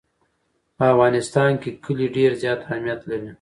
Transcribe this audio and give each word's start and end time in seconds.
په 0.77 0.83
افغانستان 0.93 1.51
کې 1.61 1.69
کلي 1.83 2.07
ډېر 2.15 2.31
زیات 2.41 2.59
اهمیت 2.67 2.99
لري. 3.09 3.29